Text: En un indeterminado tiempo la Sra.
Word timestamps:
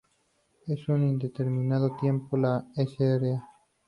En 0.65 0.79
un 0.95 1.03
indeterminado 1.03 1.95
tiempo 1.97 2.35
la 2.35 2.65
Sra. 2.75 3.47